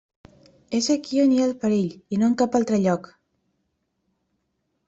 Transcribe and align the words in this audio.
És 0.77 0.87
aquí 0.93 1.19
on 1.25 1.35
hi 1.35 1.37
ha 1.41 1.45
el 1.49 1.53
perill, 1.65 1.91
i 2.17 2.21
no 2.21 2.31
en 2.31 2.35
cap 2.43 2.57
altre 2.61 2.83
lloc. 2.87 3.07